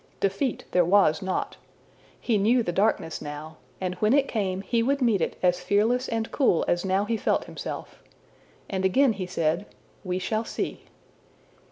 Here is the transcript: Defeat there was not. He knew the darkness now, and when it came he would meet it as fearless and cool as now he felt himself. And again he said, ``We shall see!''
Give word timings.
Defeat 0.19 0.65
there 0.71 0.83
was 0.83 1.21
not. 1.21 1.57
He 2.19 2.39
knew 2.39 2.63
the 2.63 2.71
darkness 2.71 3.21
now, 3.21 3.57
and 3.79 3.93
when 3.99 4.13
it 4.13 4.27
came 4.27 4.61
he 4.61 4.81
would 4.81 4.99
meet 4.99 5.21
it 5.21 5.37
as 5.43 5.59
fearless 5.59 6.07
and 6.07 6.31
cool 6.31 6.65
as 6.67 6.83
now 6.83 7.05
he 7.05 7.17
felt 7.17 7.45
himself. 7.45 8.01
And 8.67 8.83
again 8.83 9.13
he 9.13 9.27
said, 9.27 9.67
``We 10.03 10.19
shall 10.19 10.43
see!'' 10.43 10.85